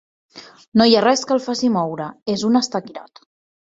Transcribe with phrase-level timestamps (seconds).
[0.81, 3.27] No hi ha res que el faci moure: és un estaquirot.